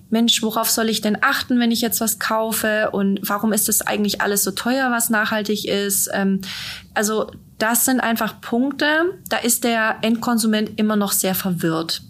[0.08, 2.90] Mensch, worauf soll ich denn achten, wenn ich jetzt was kaufe?
[2.92, 6.08] Und warum ist das eigentlich alles so teuer, was nachhaltig ist?
[6.12, 6.42] Ähm,
[6.94, 8.86] also das sind einfach Punkte,
[9.30, 12.02] da ist der Endkonsument immer noch sehr verwirrt.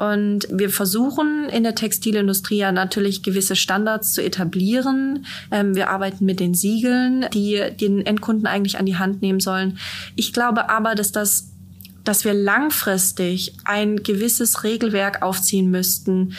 [0.00, 5.26] Und wir versuchen in der Textilindustrie ja natürlich gewisse Standards zu etablieren.
[5.50, 9.76] Ähm, wir arbeiten mit den Siegeln, die den Endkunden eigentlich an die Hand nehmen sollen.
[10.16, 11.48] Ich glaube aber, dass das
[12.02, 16.34] dass wir langfristig ein gewisses Regelwerk aufziehen müssten,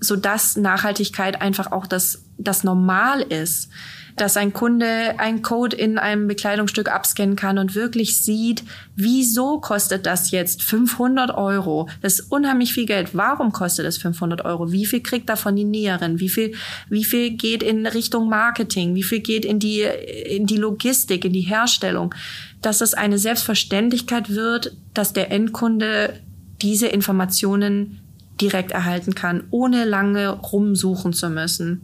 [0.00, 3.70] so dass Nachhaltigkeit einfach auch das, das Normal ist.
[4.16, 8.64] dass ein Kunde einen Code in einem Bekleidungsstück abscannen kann und wirklich sieht,
[8.96, 11.88] wieso kostet das jetzt 500 Euro?
[12.00, 13.10] Das ist unheimlich viel Geld.
[13.14, 14.72] Warum kostet es 500 Euro?
[14.72, 16.18] Wie viel kriegt davon die Näherin?
[16.18, 16.54] Wie viel,
[16.88, 18.94] wie viel geht in Richtung Marketing?
[18.94, 22.14] Wie viel geht in die, in die Logistik, in die Herstellung?
[22.62, 26.18] Dass es eine Selbstverständlichkeit wird, dass der Endkunde
[26.62, 28.00] diese Informationen
[28.40, 31.82] direkt erhalten kann, ohne lange rumsuchen zu müssen.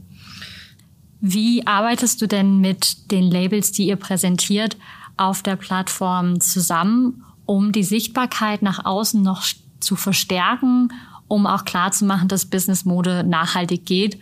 [1.24, 4.76] Wie arbeitest du denn mit den Labels, die ihr präsentiert,
[5.16, 9.44] auf der Plattform zusammen, um die Sichtbarkeit nach außen noch
[9.78, 10.92] zu verstärken,
[11.28, 14.18] um auch klarzumachen, dass Business Mode nachhaltig geht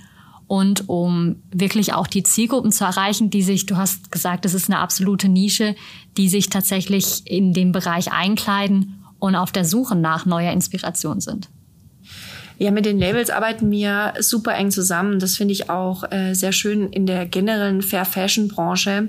[0.46, 4.68] und um wirklich auch die Zielgruppen zu erreichen, die sich, du hast gesagt, das ist
[4.68, 5.76] eine absolute Nische,
[6.18, 11.48] die sich tatsächlich in dem Bereich einkleiden und auf der Suche nach neuer Inspiration sind.
[12.62, 15.18] Ja, mit den Labels arbeiten wir super eng zusammen.
[15.18, 19.08] Das finde ich auch äh, sehr schön in der generellen Fair Fashion Branche,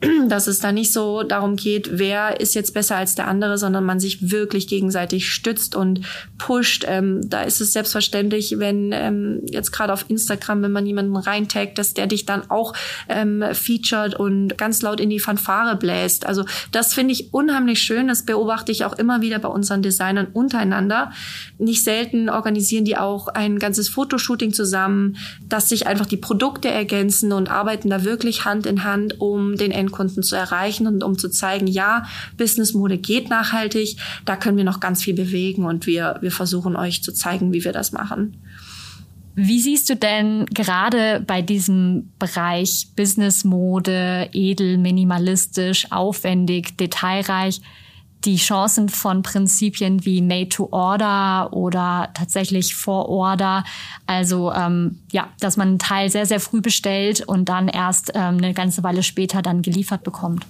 [0.28, 3.84] dass es da nicht so darum geht, wer ist jetzt besser als der andere, sondern
[3.84, 6.02] man sich wirklich gegenseitig stützt und
[6.38, 6.84] pusht.
[6.86, 11.78] Ähm, da ist es selbstverständlich, wenn ähm, jetzt gerade auf Instagram, wenn man jemanden reintaggt,
[11.78, 12.74] dass der dich dann auch
[13.08, 16.26] ähm, featured und ganz laut in die Fanfare bläst.
[16.26, 18.06] Also das finde ich unheimlich schön.
[18.06, 21.12] Das beobachte ich auch immer wieder bei unseren Designern untereinander.
[21.58, 25.16] Nicht selten organisieren die auch ein ganzes Fotoshooting zusammen,
[25.48, 29.72] dass sich einfach die Produkte ergänzen und arbeiten da wirklich Hand in Hand, um den
[29.88, 32.04] Endkunden zu erreichen und um zu zeigen, ja,
[32.36, 37.02] Businessmode geht nachhaltig, da können wir noch ganz viel bewegen und wir, wir versuchen euch
[37.02, 38.36] zu zeigen, wie wir das machen.
[39.34, 47.60] Wie siehst du denn gerade bei diesem Bereich Businessmode, edel, minimalistisch, aufwendig, detailreich,
[48.24, 53.64] die Chancen von Prinzipien wie Made to Order oder tatsächlich For Order.
[54.06, 58.38] Also ähm, ja, dass man einen Teil sehr, sehr früh bestellt und dann erst ähm,
[58.38, 60.44] eine ganze Weile später dann geliefert bekommt.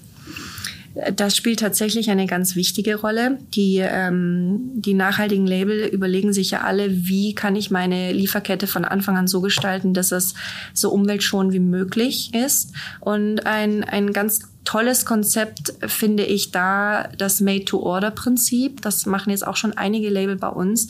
[1.14, 3.38] Das spielt tatsächlich eine ganz wichtige Rolle.
[3.54, 8.84] Die, ähm, die nachhaltigen Label überlegen sich ja alle, wie kann ich meine Lieferkette von
[8.84, 10.34] Anfang an so gestalten, dass es
[10.74, 12.72] so umweltschonend wie möglich ist.
[13.00, 18.82] Und ein, ein ganz tolles Konzept finde ich da das Made-to-Order-Prinzip.
[18.82, 20.88] Das machen jetzt auch schon einige Label bei uns.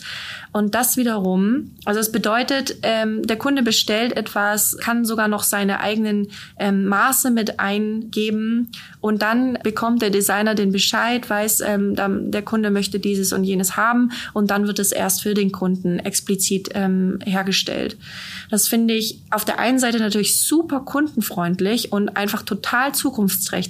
[0.51, 5.79] Und das wiederum, also es bedeutet, ähm, der Kunde bestellt etwas, kann sogar noch seine
[5.79, 11.95] eigenen ähm, Maße mit eingeben und dann bekommt der Designer den Bescheid, weiß, ähm,
[12.31, 15.99] der Kunde möchte dieses und jenes haben und dann wird es erst für den Kunden
[15.99, 17.95] explizit ähm, hergestellt.
[18.49, 23.68] Das finde ich auf der einen Seite natürlich super kundenfreundlich und einfach total zukunftsträchtig,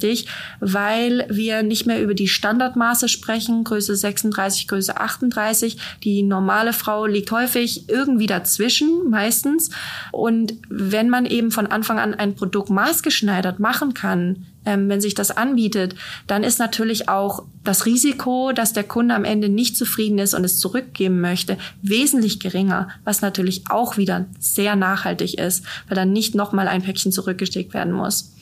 [0.59, 5.77] weil wir nicht mehr über die Standardmaße sprechen, Größe 36, Größe 38.
[6.03, 9.69] Die normale Frau liegt häufig irgendwie dazwischen, meistens.
[10.11, 15.15] Und wenn man eben von Anfang an ein Produkt maßgeschneidert machen kann, ähm, wenn sich
[15.15, 15.95] das anbietet,
[16.27, 20.43] dann ist natürlich auch das Risiko, dass der Kunde am Ende nicht zufrieden ist und
[20.43, 26.35] es zurückgeben möchte, wesentlich geringer, was natürlich auch wieder sehr nachhaltig ist, weil dann nicht
[26.35, 28.33] nochmal ein Päckchen zurückgesteckt werden muss.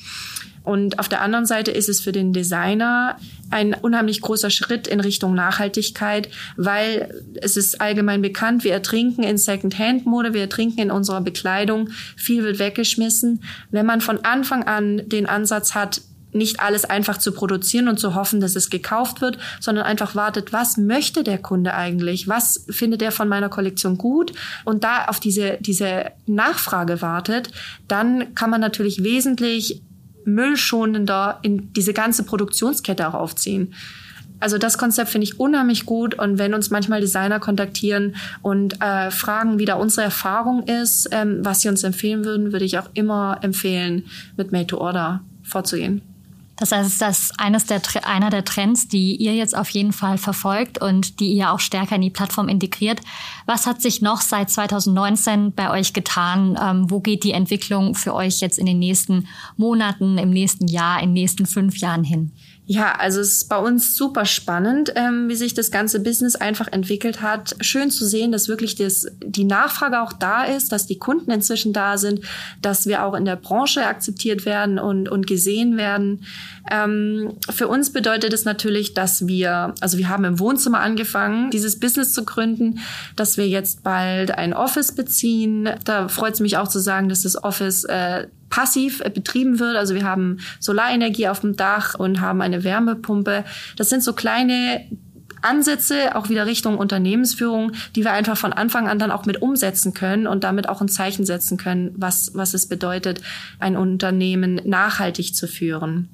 [0.68, 3.16] Und auf der anderen Seite ist es für den Designer
[3.50, 6.28] ein unheimlich großer Schritt in Richtung Nachhaltigkeit,
[6.58, 12.44] weil es ist allgemein bekannt, wir ertrinken in Second-Hand-Mode, wir ertrinken in unserer Bekleidung, viel
[12.44, 13.44] wird weggeschmissen.
[13.72, 16.02] Wenn man von Anfang an den Ansatz hat,
[16.34, 20.52] nicht alles einfach zu produzieren und zu hoffen, dass es gekauft wird, sondern einfach wartet,
[20.52, 22.28] was möchte der Kunde eigentlich?
[22.28, 24.34] Was findet er von meiner Kollektion gut?
[24.66, 27.52] Und da auf diese, diese Nachfrage wartet,
[27.88, 29.82] dann kann man natürlich wesentlich
[30.28, 33.74] müllschonender in diese ganze Produktionskette auch aufziehen.
[34.40, 39.10] Also das Konzept finde ich unheimlich gut und wenn uns manchmal Designer kontaktieren und äh,
[39.10, 42.90] fragen, wie da unsere Erfahrung ist, ähm, was sie uns empfehlen würden, würde ich auch
[42.94, 46.02] immer empfehlen, mit Made to Order vorzugehen.
[46.58, 50.18] Das heißt, das ist eines der, einer der Trends, die ihr jetzt auf jeden Fall
[50.18, 53.00] verfolgt und die ihr auch stärker in die Plattform integriert.
[53.46, 56.58] Was hat sich noch seit 2019 bei euch getan?
[56.62, 61.00] Ähm, wo geht die Entwicklung für euch jetzt in den nächsten Monaten, im nächsten Jahr,
[61.00, 62.32] in den nächsten fünf Jahren hin?
[62.70, 66.68] Ja, also es ist bei uns super spannend, ähm, wie sich das ganze Business einfach
[66.68, 67.56] entwickelt hat.
[67.62, 71.72] Schön zu sehen, dass wirklich das, die Nachfrage auch da ist, dass die Kunden inzwischen
[71.72, 72.26] da sind,
[72.62, 76.26] dass wir auch in der Branche akzeptiert werden und, und gesehen werden.
[76.72, 81.80] Ähm, für uns bedeutet es natürlich, dass wir, also wir haben im Wohnzimmer angefangen, dieses
[81.80, 82.80] Business zu gründen,
[83.16, 85.70] dass wir jetzt bald ein Office beziehen.
[85.86, 89.76] Da freut es mich auch zu sagen, dass das Office äh, passiv äh, betrieben wird.
[89.76, 93.44] Also wir haben Solarenergie auf dem Dach und haben eine Wärmepumpe.
[93.76, 94.86] Das sind so kleine
[95.42, 99.94] Ansätze auch wieder Richtung Unternehmensführung, die wir einfach von Anfang an dann auch mit umsetzen
[99.94, 103.22] können und damit auch ein Zeichen setzen können, was, was es bedeutet,
[103.60, 106.10] ein Unternehmen nachhaltig zu führen.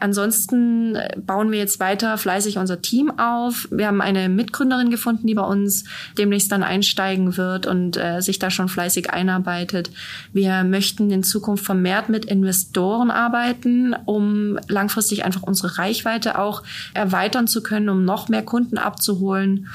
[0.00, 3.68] Ansonsten bauen wir jetzt weiter fleißig unser Team auf.
[3.70, 5.84] Wir haben eine Mitgründerin gefunden, die bei uns
[6.18, 9.90] demnächst dann einsteigen wird und äh, sich da schon fleißig einarbeitet.
[10.32, 17.46] Wir möchten in Zukunft vermehrt mit Investoren arbeiten, um langfristig einfach unsere Reichweite auch erweitern
[17.46, 19.68] zu können, um noch mehr Kunden abzuholen.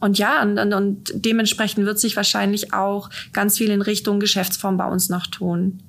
[0.00, 4.86] Und ja, und, und dementsprechend wird sich wahrscheinlich auch ganz viel in Richtung Geschäftsform bei
[4.86, 5.80] uns noch tun.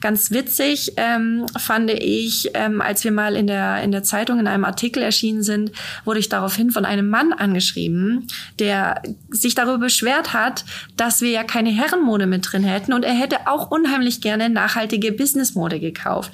[0.00, 4.46] Ganz witzig ähm, fand ich, ähm, als wir mal in der, in der Zeitung in
[4.46, 5.72] einem Artikel erschienen sind,
[6.04, 8.28] wurde ich daraufhin von einem Mann angeschrieben,
[8.60, 10.64] der sich darüber beschwert hat,
[10.96, 15.10] dass wir ja keine Herrenmode mit drin hätten und er hätte auch unheimlich gerne nachhaltige
[15.10, 16.30] Businessmode gekauft.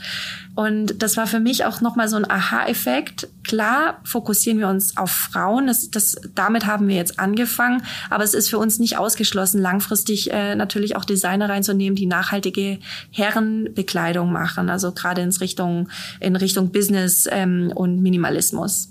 [0.55, 3.29] Und das war für mich auch nochmal so ein Aha-Effekt.
[3.43, 8.35] Klar fokussieren wir uns auf Frauen, das, das, damit haben wir jetzt angefangen, aber es
[8.35, 14.69] ist für uns nicht ausgeschlossen, langfristig äh, natürlich auch Designer reinzunehmen, die nachhaltige Herrenbekleidung machen,
[14.69, 15.88] also gerade in Richtung,
[16.21, 18.91] in Richtung Business ähm, und Minimalismus.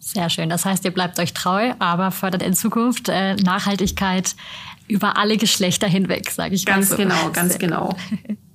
[0.00, 0.48] Sehr schön.
[0.48, 4.34] Das heißt, ihr bleibt euch treu, aber fördert in Zukunft äh, Nachhaltigkeit
[4.88, 7.02] über alle Geschlechter hinweg, sage ich ganz mal so.
[7.02, 7.96] genau, ganz Sehr genau.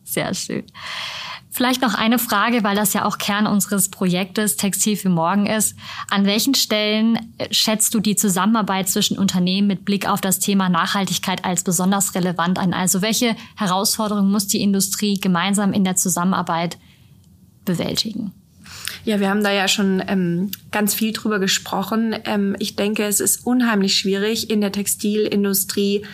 [0.04, 0.64] Sehr schön.
[1.56, 5.78] Vielleicht noch eine Frage, weil das ja auch Kern unseres Projektes Textil für Morgen ist.
[6.10, 10.68] An welchen Stellen äh, schätzt du die Zusammenarbeit zwischen Unternehmen mit Blick auf das Thema
[10.68, 12.74] Nachhaltigkeit als besonders relevant an?
[12.74, 16.78] Also welche Herausforderungen muss die Industrie gemeinsam in der Zusammenarbeit
[17.64, 18.34] bewältigen?
[19.06, 22.16] Ja, wir haben da ja schon ähm, ganz viel drüber gesprochen.
[22.26, 26.06] Ähm, ich denke, es ist unheimlich schwierig in der Textilindustrie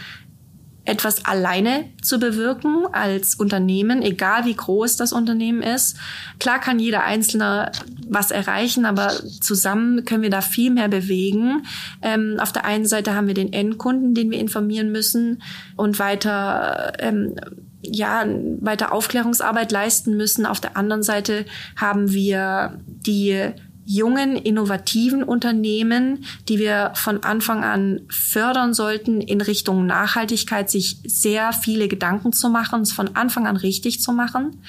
[0.84, 5.98] etwas alleine zu bewirken als Unternehmen, egal wie groß das Unternehmen ist.
[6.40, 7.72] Klar kann jeder Einzelne
[8.08, 11.64] was erreichen, aber zusammen können wir da viel mehr bewegen.
[12.02, 15.44] Ähm, auf der einen Seite haben wir den Endkunden, den wir informieren müssen
[15.76, 17.36] und weiter ähm,
[17.84, 18.24] ja,
[18.60, 20.46] weiter Aufklärungsarbeit leisten müssen.
[20.46, 23.54] Auf der anderen Seite haben wir die
[23.92, 31.52] jungen, innovativen Unternehmen, die wir von Anfang an fördern sollten, in Richtung Nachhaltigkeit sich sehr
[31.52, 34.62] viele Gedanken zu machen, es von Anfang an richtig zu machen.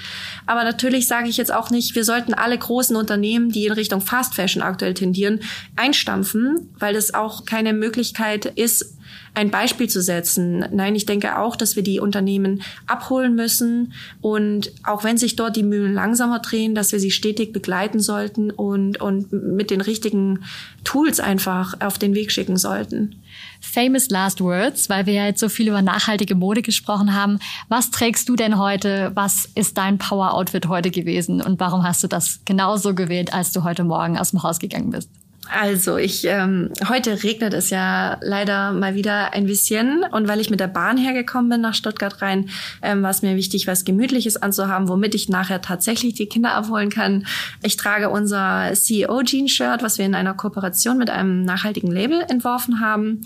[0.47, 4.01] Aber natürlich sage ich jetzt auch nicht, wir sollten alle großen Unternehmen, die in Richtung
[4.01, 5.41] Fast Fashion aktuell tendieren,
[5.77, 8.97] einstampfen, weil das auch keine Möglichkeit ist,
[9.35, 10.65] ein Beispiel zu setzen.
[10.73, 15.57] Nein, ich denke auch, dass wir die Unternehmen abholen müssen und auch wenn sich dort
[15.57, 20.45] die Mühlen langsamer drehen, dass wir sie stetig begleiten sollten und, und mit den richtigen
[20.85, 23.17] Tools einfach auf den Weg schicken sollten.
[23.61, 27.39] Famous Last Words, weil wir ja jetzt so viel über nachhaltige Mode gesprochen haben.
[27.69, 29.13] Was trägst du denn heute?
[29.15, 31.41] Was ist dein Power Outfit heute gewesen?
[31.41, 34.91] Und warum hast du das genauso gewählt, als du heute Morgen aus dem Haus gegangen
[34.91, 35.09] bist?
[35.55, 40.49] Also ich ähm, heute regnet es ja leider mal wieder ein bisschen und weil ich
[40.49, 42.49] mit der Bahn hergekommen bin nach Stuttgart rein,
[42.81, 46.89] ähm, war es mir wichtig, was Gemütliches anzuhaben, womit ich nachher tatsächlich die Kinder abholen
[46.89, 47.27] kann.
[47.63, 52.25] Ich trage unser CEO Jean Shirt, was wir in einer Kooperation mit einem nachhaltigen Label
[52.29, 53.21] entworfen haben.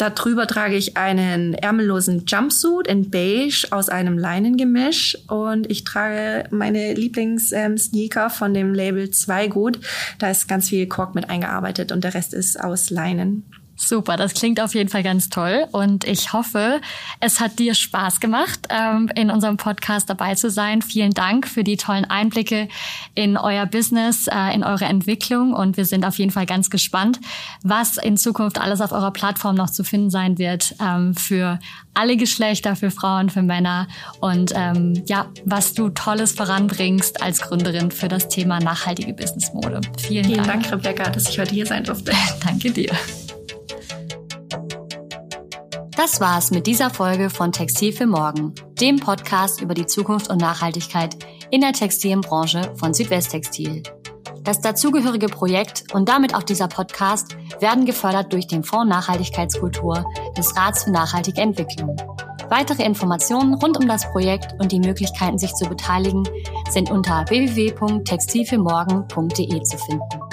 [0.00, 6.94] Darüber trage ich einen ärmellosen Jumpsuit in beige aus einem Leinengemisch und ich trage meine
[6.94, 9.78] Lieblings-Sneaker ähm, von dem Label Zweigut.
[10.18, 13.44] Da ist ganz viel Kork mit eingearbeitet und der Rest ist aus Leinen.
[13.80, 16.82] Super, das klingt auf jeden Fall ganz toll und ich hoffe,
[17.18, 20.82] es hat dir Spaß gemacht, ähm, in unserem Podcast dabei zu sein.
[20.82, 22.68] Vielen Dank für die tollen Einblicke
[23.14, 27.20] in euer Business, äh, in eure Entwicklung und wir sind auf jeden Fall ganz gespannt,
[27.62, 31.58] was in Zukunft alles auf eurer Plattform noch zu finden sein wird ähm, für
[31.94, 33.88] alle Geschlechter, für Frauen, für Männer
[34.20, 39.80] und ähm, ja, was du Tolles voranbringst als Gründerin für das Thema nachhaltige Businessmode.
[39.98, 40.62] Vielen, Vielen Dank.
[40.62, 42.12] Dank, Rebecca, dass ich heute hier sein durfte.
[42.44, 42.90] Danke dir.
[46.00, 50.40] Das war's mit dieser Folge von Textil für Morgen, dem Podcast über die Zukunft und
[50.40, 51.14] Nachhaltigkeit
[51.50, 53.82] in der Textilbranche von Südwesttextil.
[54.42, 60.06] Das dazugehörige Projekt und damit auch dieser Podcast werden gefördert durch den Fonds Nachhaltigkeitskultur
[60.38, 61.94] des Rats für nachhaltige Entwicklung.
[62.48, 66.26] Weitere Informationen rund um das Projekt und die Möglichkeiten, sich zu beteiligen,
[66.70, 70.29] sind unter www.textilfürmorgen.de zu finden.